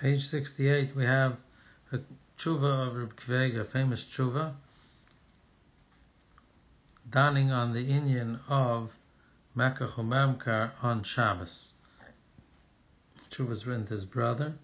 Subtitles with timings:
[0.00, 1.36] Page 68, we have
[1.90, 1.98] a
[2.38, 4.54] tshuva of Reb Kveg, a famous tshuva,
[7.10, 8.92] daning on the Indian of
[9.56, 11.74] Mekach Umamkar on Shabbos.
[13.32, 14.54] Tshuva was written to his brother,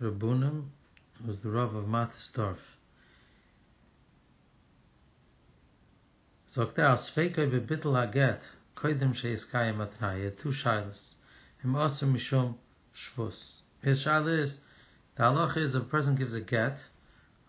[0.00, 0.68] Rabunim,
[1.18, 2.78] who was the Rav of Matisdorf.
[6.48, 8.40] Sagt er, als Feikoi bebittel haget,
[8.74, 11.16] koidim sheiskayim atnai, two shilas.
[11.58, 12.54] Him also mishum
[12.94, 13.64] shvus.
[13.82, 14.60] His shaila is,
[15.16, 16.78] the halach is a person gives a get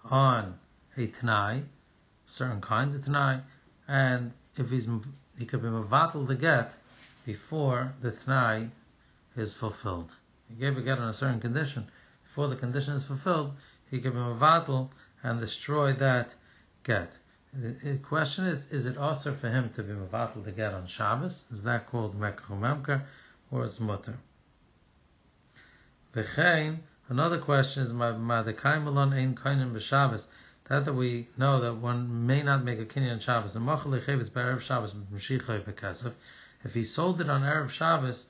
[0.03, 0.59] on
[0.95, 1.63] a tnai,
[2.27, 3.41] certain kind of tnai,
[3.87, 4.87] and if he's
[5.37, 6.73] he could be mavatal the get
[7.25, 8.69] before the tnai
[9.35, 10.11] is fulfilled.
[10.49, 11.87] He gave a get on a certain condition.
[12.23, 13.53] Before the condition is fulfilled,
[13.89, 14.89] he could be mavatal
[15.23, 16.33] and destroy that
[16.83, 17.11] get.
[17.53, 21.43] The question is, is it also for him to be mavatal the get on Shabbos?
[21.51, 23.01] Is that called mekach
[23.51, 24.17] or is mutter?
[26.17, 30.25] V'chein, another question is, Madekay Malon Ein Koinim B'Shabbos,
[30.65, 33.55] that that we know that one may not make a kinyan on Shabbos.
[33.55, 36.13] And Machal Lechevis Erev Shabbos M'Shichai B'Kesef.
[36.63, 38.29] If he sold it on Erev Shabbos,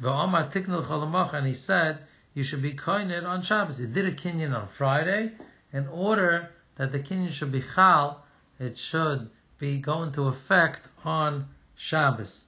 [0.00, 1.98] V'Omar Tiknul Cholamach, and he said,
[2.32, 3.76] you should be koined on Shabbos.
[3.76, 5.32] He did a kinyan on Friday,
[5.74, 8.24] in order that the kinyan should be chal,
[8.58, 12.46] it should be going to effect on Shabbos.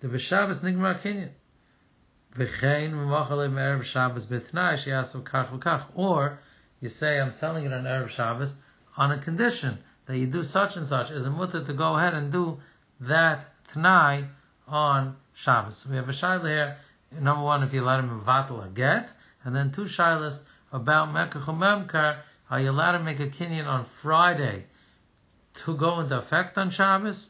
[0.00, 1.28] The B'Shabbos Nigmar kinyan.
[2.36, 4.76] V'chein v'machalim erev Shabbos b'tnai
[5.22, 5.84] kach v'kach.
[5.94, 6.38] Or
[6.80, 8.56] you say, I'm selling it on erev Shabbos
[8.96, 11.10] on a condition that you do such and such.
[11.10, 12.58] Is a mutter to go ahead and do
[13.00, 14.28] that tnai
[14.66, 15.76] on Shabbos.
[15.78, 16.76] So we have a shaila here.
[17.20, 19.10] Number one, if you let him vatal a get,
[19.44, 20.40] and then two shilas
[20.72, 22.16] about mekach memkar.
[22.50, 24.64] Are you allowed to make a kinyan on Friday
[25.64, 27.28] to go into effect on Shabbos,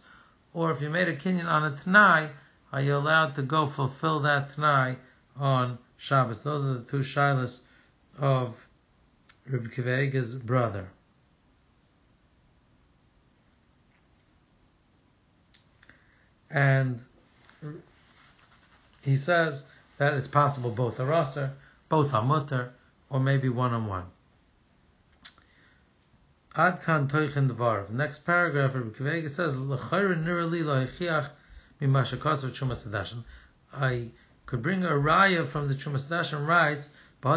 [0.55, 2.31] or if you made a kinyan on a tnai?
[2.73, 4.97] Are you allowed to go fulfill that Tanai
[5.37, 6.43] on Shabbos?
[6.43, 7.61] Those are the two shilas
[8.19, 8.55] of
[9.47, 10.89] Rabbi Kivega's brother.
[16.51, 17.01] And
[19.03, 19.67] he says
[19.99, 21.53] that it's possible both are raser,
[21.89, 22.73] both are mutter,
[23.11, 24.05] or maybe one on one.
[26.55, 27.89] Ad kan toichen dvar.
[27.91, 31.31] Next paragraph, Rabbi Kivega says, "L'chayr nirali lo'echiach
[33.73, 34.11] I
[34.47, 37.29] could bring a raya from the Trumas Hadashin writes, The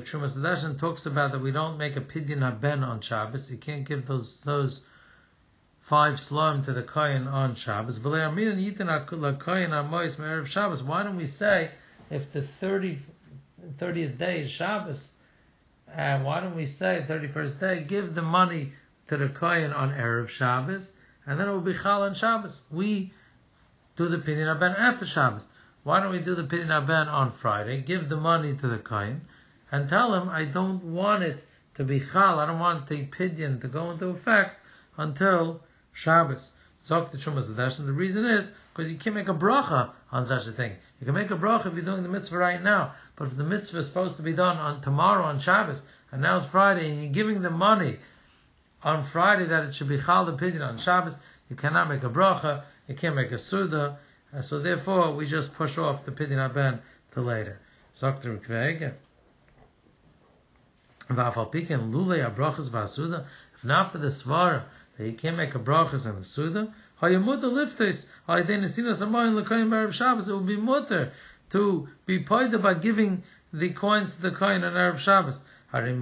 [0.00, 3.50] Trumas Hadashin talks about that we don't make a pidyon haben on Shabbos.
[3.50, 4.84] You can't give those those
[5.80, 8.00] five slum to the kohen on Shabbos.
[8.02, 8.18] Why
[11.02, 11.70] don't we say
[12.10, 12.98] if the 30,
[13.78, 15.12] 30th day is Shabbos,
[15.88, 18.74] and why don't we say 31st day, give the money
[19.08, 20.92] to the kohen on Erev Shabbos,
[21.26, 22.64] and then it will be Chal on Shabbos.
[22.70, 23.12] We
[23.96, 25.46] do the Pidyon Aben after Shabbos.
[25.84, 29.22] Why don't we do the Pidyon Aben on Friday, give the money to the Kain,
[29.70, 31.44] and tell him, I don't want it
[31.76, 34.56] to be Chal, I don't want the Pidyon to go into effect
[34.96, 35.62] until
[35.92, 36.52] Shabbos.
[36.84, 40.52] Zok the Chumas the reason is, because you can't make a bracha on such a
[40.52, 40.72] thing.
[41.00, 43.44] You can make a bracha if you're doing the mitzvah right now, but if the
[43.44, 47.02] mitzvah is supposed to be done on tomorrow on Shabbos, and now it's Friday, and
[47.02, 47.98] you're giving the money
[48.84, 51.16] on Friday that it should be chal pidyon on Shabbos.
[51.48, 53.98] You cannot make a bracha, you can't make a suda,
[54.32, 56.80] and so therefore we just push off the pidyon aben
[57.12, 57.58] to later.
[58.00, 58.38] Dr.
[58.38, 58.92] Kveg.
[61.08, 63.26] V'afal pikin lule abrachas v'asuda.
[63.54, 64.62] If not for the svara
[64.96, 69.92] that you can't make a brachas and the suda, hayamuta liftes ha'ideinesinas amayim l'koyin b'erev
[69.92, 70.28] Shabbos.
[70.28, 71.12] It will be mutter
[71.50, 73.22] to be paid by giving
[73.52, 75.38] the coins to the coin on Erev Shabbos.
[75.70, 76.00] Harim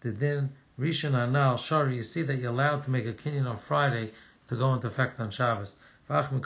[0.00, 3.58] the din Rishon Anal Shari, you see that you're allowed to make a kinyan on
[3.66, 4.12] Friday
[4.48, 5.76] to go into effect on Shabbos.
[6.06, 6.44] That's a good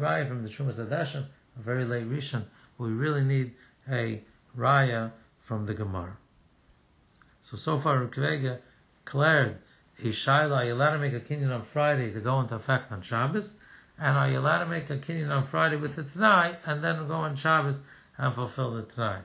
[0.00, 1.26] raya from the Trumas Hadashin,
[1.56, 2.44] a very late Rishon.
[2.78, 3.54] We really need
[3.86, 4.24] a
[4.56, 5.12] raya
[5.42, 6.16] from the Gemara.
[7.42, 8.58] So, so far, Rukvega
[9.04, 9.58] declared,
[10.02, 13.02] Ishaila, are you allowed to make a kinyan on Friday to go into effect on
[13.02, 13.56] Shabbos?
[13.98, 17.06] And are you allowed to make a kinyan on Friday with the Tanai and then
[17.06, 17.84] go on Shabbos
[18.16, 19.20] and fulfill the Tanai?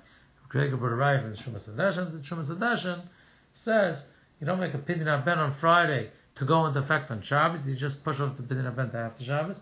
[0.49, 2.11] Gregor brought a raya from the Shumas Hadashin.
[2.11, 3.01] The Shumas Hadashin
[3.53, 4.07] says
[4.39, 7.67] you don't make a pidyon ben on Friday to go into effect on Shabbos.
[7.67, 9.61] You just push off the pidyon ben to after Shabbos.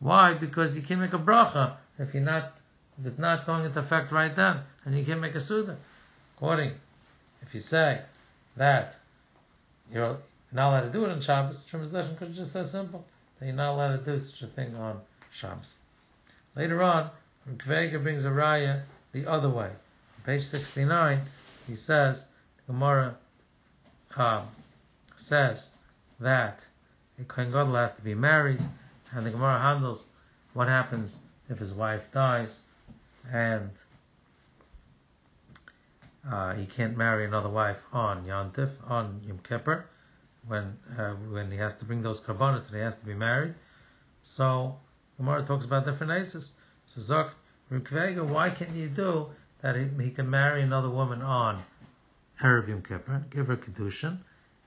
[0.00, 0.34] Why?
[0.34, 2.54] Because you can't make a bracha if you're not
[2.98, 5.76] if it's not going into effect right then, and you can't make a suda.
[6.36, 6.72] According,
[7.40, 8.02] if you say
[8.56, 8.96] that
[9.92, 10.18] you're
[10.52, 13.04] not allowed to do it on Shabbos, Shumas Hadashin could just said simple
[13.38, 15.78] that you're not allowed to do such a thing on Shabbos.
[16.56, 17.10] Later on,
[17.48, 19.70] Kvega brings a raya the other way
[20.24, 21.20] page 69,
[21.66, 22.26] he says,
[22.56, 23.16] the Gemara
[24.16, 24.48] um,
[25.16, 25.72] says
[26.18, 26.64] that
[27.20, 28.60] a Kohen Gadol has to be married,
[29.12, 30.10] and the Gemara handles
[30.54, 31.18] what happens
[31.48, 32.62] if his wife dies
[33.32, 33.70] and
[36.30, 39.86] uh, he can't marry another wife on Yantif, on Yom Kippur,
[40.46, 43.54] when uh, when he has to bring those karbanas that he has to be married.
[44.22, 44.76] So
[45.16, 46.52] Gemara talks about different aces.
[46.86, 47.30] So Zok
[47.70, 49.28] Rukvega, why can't you do
[49.62, 49.76] that?
[49.76, 51.62] He, he can marry another woman on
[52.42, 54.18] Erev Yom Kippur, give her kedushin,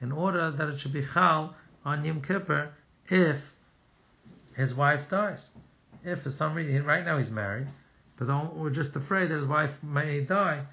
[0.02, 1.56] in order that it should be chal
[1.86, 2.72] on Yom Kippur
[3.10, 3.38] if
[4.56, 5.52] his wife dies.
[6.04, 7.68] If for some reason, right now he's married,
[8.18, 10.66] but we're just afraid that his wife may die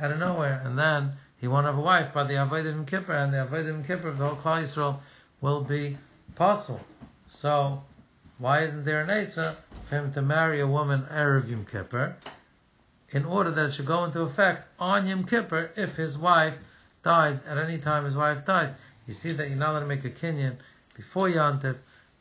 [0.00, 3.12] out of nowhere, and then he won't have a wife by the Avodah Yom Kippur,
[3.12, 4.98] and the Avodah Yom Kippur of the whole Klal Yisrael
[5.40, 5.96] will be
[6.34, 6.80] possible.
[7.28, 7.82] So,
[8.38, 9.56] why isn't there an Eitzah
[9.88, 12.16] for him to marry a woman Erev Yom Kippur,
[13.10, 16.54] in order that it should go into effect on Yom Kippur if his wife
[17.02, 18.70] dies at any time his wife dies?
[19.06, 20.56] You see that you're not allowed to make a kinyan
[20.96, 21.76] before Yantif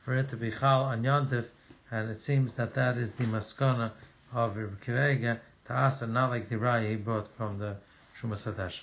[0.05, 1.45] for it to be Chal on Yantif,
[1.91, 3.91] and it seems that that is the maskana
[4.33, 7.75] of Rebbe Kivega to Asa, not like the Raya he brought from the
[8.19, 8.79] Shumas Hadesh.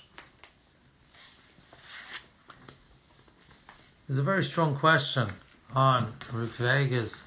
[4.07, 5.29] There's a very strong question
[5.73, 7.19] on Rukvega's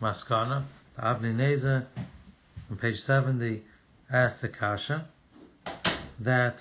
[0.00, 0.62] Maskana.
[0.96, 1.84] The Avnei Nezer,
[2.70, 3.62] on page 70,
[4.12, 5.06] asked the Kasha
[6.20, 6.60] that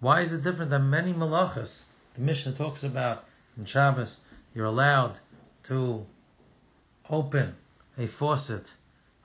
[0.00, 1.84] why is it different than many malachas?
[2.14, 3.24] The Mishnah talks about
[3.56, 4.20] in Shabbos,
[4.54, 5.18] you're allowed
[5.64, 6.06] to
[7.10, 7.56] open
[7.98, 8.72] a faucet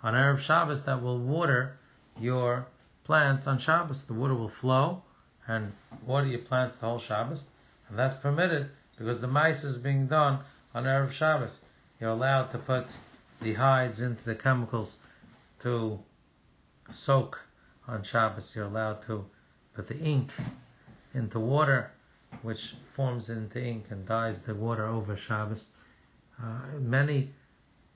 [0.02, 1.78] on Arab Shabbos that will water
[2.20, 2.68] your
[3.04, 4.06] plants on Shabbos.
[4.06, 5.04] The water will flow
[5.48, 5.72] and
[6.06, 7.46] water your plants the whole Shabbos.
[7.88, 10.40] And that's permitted because the mice is being done
[10.74, 11.64] on Arab Shabbos.
[12.00, 12.88] You're allowed to put
[13.42, 14.98] the hides into the chemicals
[15.60, 16.00] to
[16.92, 17.40] soak
[17.88, 18.56] on Shabbos.
[18.56, 19.26] You're allowed to
[19.74, 20.32] put the ink
[21.14, 21.92] into water,
[22.42, 25.70] which forms into ink and dyes the water over Shabbos.
[26.42, 27.32] Uh, many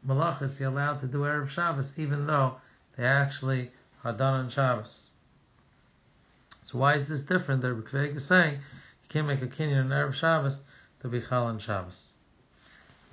[0.06, 2.56] malachas you're allowed to do Erev Shabbos, even though
[2.96, 3.72] they actually
[4.04, 5.10] are done on Shabbos.
[6.64, 7.62] So why is this different?
[7.62, 10.62] The Rebbe is saying you can't make a kinyan on Erev Shabbos
[11.02, 12.12] to be chal on Shabbos.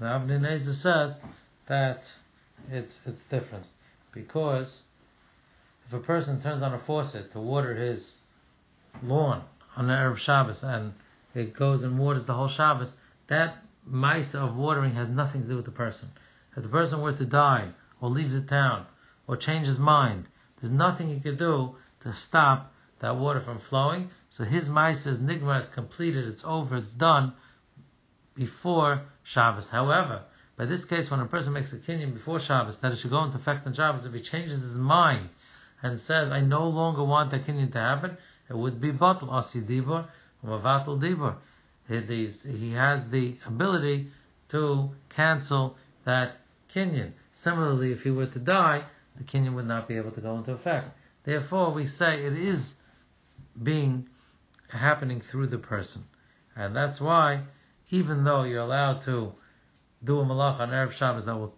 [0.00, 1.20] The Avnei says
[1.66, 2.10] that
[2.70, 3.64] it's it's different
[4.12, 4.84] because
[5.86, 8.20] if a person turns on a faucet to water his
[9.02, 9.44] lawn
[9.76, 10.94] on Erev Shabbos and
[11.34, 12.96] it goes and waters the whole Shabbos,
[13.26, 16.08] that mice of watering has nothing to do with the person.
[16.56, 17.69] If the person were to die,
[18.00, 18.86] or leave the town,
[19.26, 20.26] or change his mind,
[20.60, 24.10] there's nothing he could do to stop that water from flowing.
[24.31, 27.34] So his mice is nigma, it's completed, it's over, it's done
[28.34, 29.70] before Shabbos.
[29.70, 30.22] However,
[30.56, 33.25] by this case, when a person makes a kinyan before Shabbos, that it should go
[33.25, 35.28] into effect on Shabbos, if he changes his mind
[35.84, 38.16] and says, I no longer want the kinyan to happen,
[38.48, 40.06] it would be batal asi dibur,
[40.42, 41.36] mavatal dibur.
[41.86, 44.10] He has the ability
[44.48, 46.38] to cancel that
[46.75, 47.12] kinyan.
[47.32, 48.82] Similarly, if he were to die,
[49.16, 50.88] the kinyan would not be able to go into effect.
[51.25, 52.76] Therefore, we say it is
[53.62, 54.08] being
[54.69, 56.04] happening through the person.
[56.56, 57.42] And that's why,
[57.90, 59.34] even though you're allowed to
[60.02, 61.54] do a malach on Erev Shabbos that will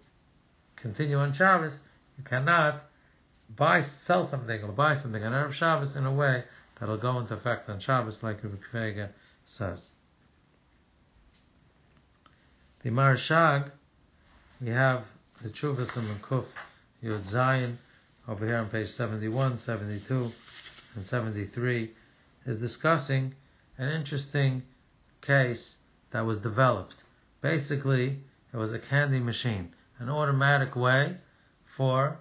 [0.74, 1.78] continue on Shabbos,
[2.18, 2.82] you cannot
[3.54, 6.44] buy, sell something or buy something on Arab Shabbos in a way
[6.78, 9.08] that'll go into effect on Shabbos, like Rabbi Kvega
[9.46, 9.88] says.
[12.82, 13.70] The Maharshag,
[14.60, 15.04] we have
[15.42, 16.44] the Chuvas and Kuf
[17.02, 17.76] Yud Zayin
[18.28, 20.32] over here on page 71, 72,
[20.94, 21.90] and 73
[22.46, 23.34] is discussing
[23.78, 24.62] an interesting
[25.20, 25.76] case
[26.10, 26.96] that was developed.
[27.40, 28.18] Basically,
[28.52, 31.16] it was a candy machine, an automatic way
[31.76, 32.18] for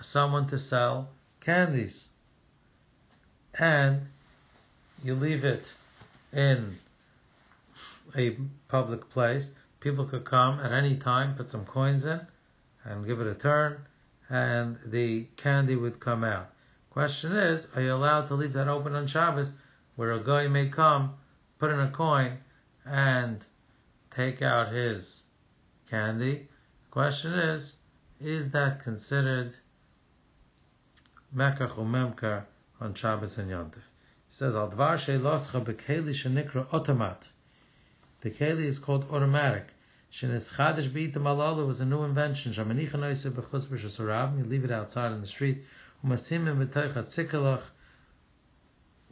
[0.00, 1.08] someone to sell
[1.40, 2.08] candies.
[3.58, 4.08] And
[5.02, 5.72] you leave it
[6.32, 6.78] in
[8.16, 8.36] a
[8.68, 9.50] public place
[9.84, 12.18] people could come at any time, put some coins in,
[12.84, 13.78] and give it a turn,
[14.30, 16.50] and the candy would come out.
[16.88, 19.52] Question is, are you allowed to leave that open on Shabbos,
[19.96, 21.12] where a guy may come,
[21.58, 22.38] put in a coin,
[22.86, 23.44] and
[24.10, 25.24] take out his
[25.90, 26.48] candy?
[26.90, 27.76] Question is,
[28.22, 29.54] is that considered
[31.34, 32.44] mekach or memkar
[32.80, 33.74] on Shabbos and Yontif?
[33.74, 37.28] He says, Al dvar she'loscha bekeli shenikra automat.
[38.20, 39.66] The keli is called automatic.
[40.10, 42.52] Shenis Chadish B'ita Malala was a new invention.
[42.52, 44.38] Shamanicha Noise B'chus B'shasurav.
[44.38, 45.64] You leave it outside in the street.
[46.06, 47.62] Umasimim B'toich Hatzikalach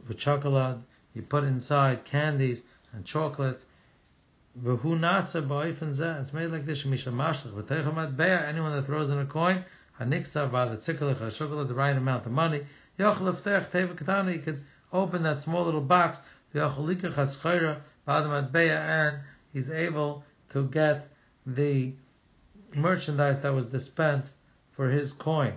[0.07, 0.81] V'chocolate.
[1.13, 2.63] You put inside candies
[2.93, 3.61] and chocolate.
[4.57, 6.21] V'hu Nasa B'oifen Zeh.
[6.21, 6.83] It's made like this.
[6.83, 8.47] Shemisha Mashlach V'toich Matbeya.
[8.47, 9.65] Anyone that throws in a coin,
[9.99, 12.65] Haniksa by the Tzikalach HaShokolad, the right amount of money.
[12.99, 14.31] Yochel V'teich Teva Katana.
[14.31, 16.19] You could open that small little box.
[16.53, 18.77] V'yochel Likach HaSchayra B'adam Matbeya.
[18.77, 19.19] And
[19.53, 21.07] he's able to get
[21.45, 21.93] the
[22.73, 24.31] merchandise that was dispensed
[24.71, 25.53] for his coin.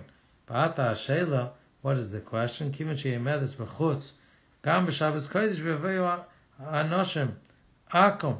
[0.49, 1.51] Ba'ata Shela,
[1.81, 2.71] what is the question?
[2.71, 4.13] Kivan sheyemedes v'chutz,
[4.63, 6.23] gam b'Shabbos kodesh v'veyu
[6.61, 7.31] anoshim,
[7.91, 8.37] akum.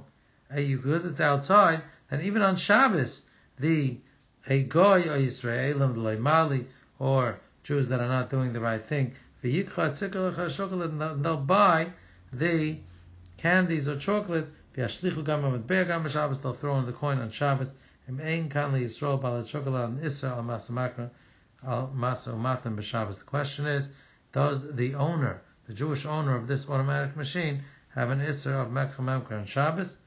[0.54, 3.28] Because it's outside, and even on Shabbos,
[3.60, 3.98] the
[4.50, 6.68] a goy or Yisraelim, Mali,
[7.00, 11.88] or Jews that are not doing the right thing, they'll buy
[12.32, 12.78] the
[13.38, 17.74] candies or chocolate, they'll throw in the coin on Shabbos,
[18.08, 18.14] the
[23.26, 23.90] question is,
[24.32, 27.64] does the owner, the Jewish owner of this automatic machine,
[27.94, 29.98] have an Isser of Mekha Memker on Shabbos?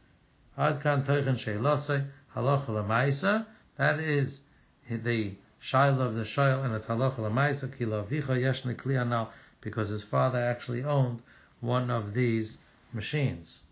[0.57, 3.45] Ad kan teichen sheilosei, halacha lemaisa,
[3.81, 4.43] that is
[4.91, 5.33] the
[5.63, 9.29] Shaila of the Shail and it's halacha lemaisa kilo vicha yeshne klianal
[9.63, 11.23] because his father actually owned
[11.61, 12.59] one of these
[12.93, 13.63] machines.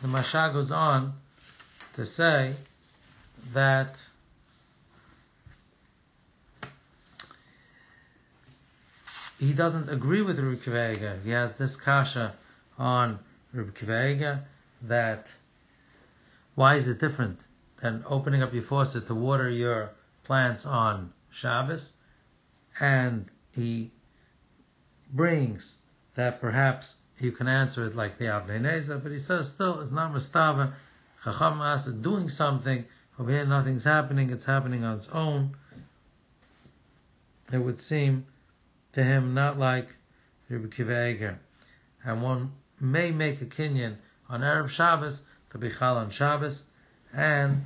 [0.00, 1.14] The Masha goes on
[1.96, 2.54] to say
[3.52, 3.96] that
[9.40, 12.36] he doesn't agree with Rabbi Kiva He has this kasha
[12.78, 13.18] on
[13.52, 14.44] Rabbi Kiva
[14.82, 15.26] that
[16.54, 17.40] why is it different
[17.82, 19.90] than opening up your faucet to water your
[20.24, 21.96] plants on Shabbos?
[22.80, 23.90] And he
[25.12, 25.78] brings
[26.14, 29.90] that perhaps you can answer it like the Avnei Nezer, but he says still it's
[29.90, 30.72] not Mustava.
[31.22, 32.84] Chacham Asa doing something,
[33.18, 35.54] over here nothing's happening, it's happening on its own.
[37.52, 38.26] It would seem
[38.94, 39.88] to him not like
[40.48, 41.38] Rabbi Kiva
[42.04, 43.96] And one may make a kinyan
[44.28, 46.66] on Arab Shabbos to be Chal on Shabbos,
[47.14, 47.62] and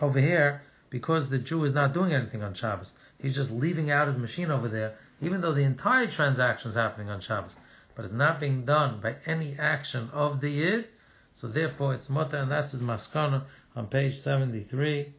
[0.00, 4.08] over here, because the Jew is not doing anything on Shabbos, he's just leaving out
[4.08, 7.56] his machine over there, even though the entire transaction is happening on Shabbos,
[7.94, 10.86] but it's not being done by any action of the Yid,
[11.34, 13.42] so therefore it's mutter, and that's his maskana
[13.74, 15.14] on page 73.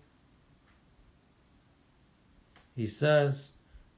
[2.76, 3.54] He says,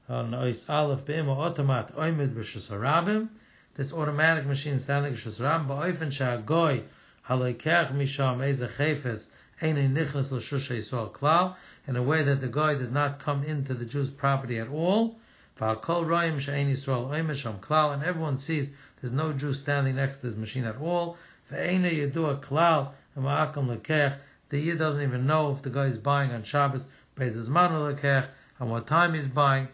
[0.08, 3.28] on Ois Aleph Be'im Automat Oimid B'Shus Harabim,
[3.74, 6.84] this automatic machine standing B'Shus Harabim, Ba'oifen Sha'agoy
[7.28, 9.26] Haloikech Misham Eze Chefes
[9.60, 11.56] Eine Nichnas L'Shusha Yisrael Klal,
[11.88, 15.18] in a way that the guy does not come into the Jew's property at all,
[15.58, 20.18] Va'akol Roim She'ein Yisrael Oimid Sham Klal, and everyone sees there's no Jew standing next
[20.18, 21.16] to this machine at all,
[21.50, 24.16] Ve'ene Yedua Klal, Ma'akom Lekech,
[24.50, 28.28] the Yid doesn't even know if the guy is buying on Shabbos, Be'ezizmanu Lekech,
[28.60, 29.68] and what time he's buying,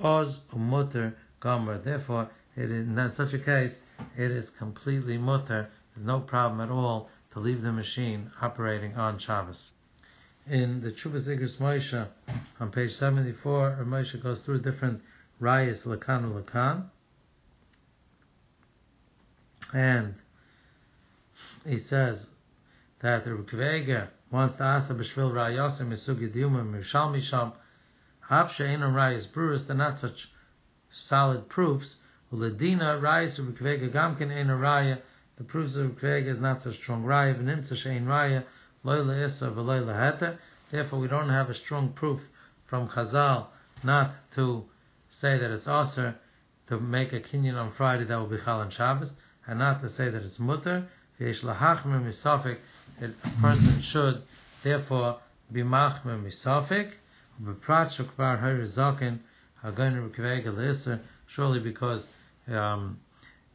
[0.00, 1.78] Oz Umutter Gomer.
[1.78, 3.80] Therefore, it is, in such a case,
[4.16, 5.68] it is completely mutter.
[5.94, 9.72] There's no problem at all to leave the machine operating on Shabbos.
[10.46, 12.06] In the Chuvas Igros Moshe,
[12.60, 15.02] on page 74, Moshe goes through different
[15.40, 16.90] rayas lakan lakan,
[19.72, 20.14] and
[21.64, 22.30] he says
[23.00, 27.52] that the Rukveger wants to ask the Bishvil Rayasim Misugi Diuma Mishal Misham
[28.28, 30.32] Hav she'enam rayas bruris, they're not such
[30.90, 32.00] solid proofs.
[32.32, 35.00] Uledina rayas of Rikvega gamkin ena raya,
[35.36, 38.44] the proofs of Rikvega is not so strong raya, v'nimtza she'en raya,
[38.84, 40.38] loyla issa v'loyla heter.
[40.70, 42.20] Therefore, we don't have a strong proof
[42.66, 43.46] from Chazal
[43.82, 44.64] not to
[45.10, 46.14] say that it's aser
[46.68, 49.14] to make a kinyan on Friday that will be chal on Shabbos,
[49.46, 50.86] and not to say that it's mutter.
[51.20, 52.58] V'yesh lahachmer misafik,
[53.00, 53.08] a
[53.40, 54.22] person should
[54.62, 55.18] therefore
[55.52, 56.92] be machmer misafik,
[61.26, 62.06] Surely because
[62.48, 63.00] um,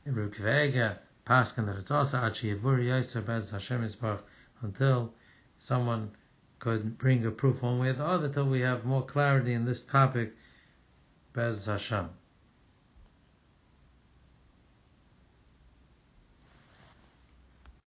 [0.07, 0.97] Rukvega
[1.29, 4.23] paskin that it's also Achi Yevuri Yaiser Bez Hashem Yisbarach
[4.61, 5.13] until
[5.59, 6.09] someone
[6.57, 9.63] could bring a proof one way or the other till we have more clarity in
[9.63, 10.33] this topic
[11.33, 12.09] Bez Hashem.